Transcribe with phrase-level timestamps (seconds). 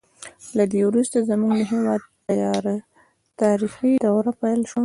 [0.57, 2.75] له دې وروسته زموږ د هېواد تیاره
[3.41, 4.79] تاریخي دوره پیل شوه.